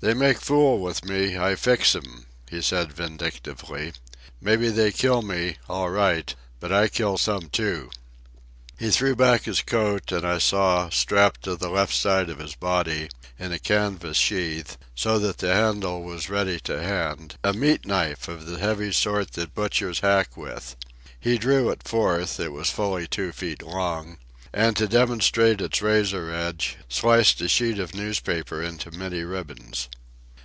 "They 0.00 0.14
make 0.14 0.40
fool 0.40 0.78
with 0.78 1.04
me, 1.04 1.36
I 1.36 1.56
fix 1.56 1.96
'em," 1.96 2.26
he 2.48 2.62
said 2.62 2.92
vindictively. 2.92 3.94
"Mebbe 4.40 4.72
they 4.72 4.92
kill 4.92 5.22
me, 5.22 5.56
all 5.68 5.90
right; 5.90 6.32
but 6.60 6.70
I 6.70 6.86
kill 6.86 7.18
some, 7.18 7.48
too." 7.50 7.90
He 8.78 8.92
threw 8.92 9.16
back 9.16 9.42
his 9.42 9.60
coat, 9.60 10.12
and 10.12 10.24
I 10.24 10.38
saw, 10.38 10.88
strapped 10.88 11.42
to 11.42 11.56
the 11.56 11.68
left 11.68 11.92
side 11.96 12.30
of 12.30 12.38
his 12.38 12.54
body, 12.54 13.10
in 13.40 13.50
a 13.50 13.58
canvas 13.58 14.16
sheath, 14.18 14.78
so 14.94 15.18
that 15.18 15.38
the 15.38 15.52
handle 15.52 16.04
was 16.04 16.30
ready 16.30 16.60
to 16.60 16.80
hand, 16.80 17.34
a 17.42 17.52
meat 17.52 17.84
knife 17.84 18.28
of 18.28 18.46
the 18.46 18.60
heavy 18.60 18.92
sort 18.92 19.32
that 19.32 19.52
butchers 19.52 19.98
hack 19.98 20.36
with. 20.36 20.76
He 21.18 21.38
drew 21.38 21.70
it 21.70 21.88
forth—it 21.88 22.52
was 22.52 22.70
fully 22.70 23.08
two 23.08 23.32
feet 23.32 23.64
long—and, 23.64 24.76
to 24.78 24.88
demonstrate 24.88 25.60
its 25.60 25.82
razor 25.82 26.32
edge, 26.32 26.78
sliced 26.88 27.38
a 27.42 27.46
sheet 27.46 27.78
of 27.78 27.94
newspaper 27.94 28.62
into 28.62 28.90
many 28.90 29.22
ribbons. 29.22 29.90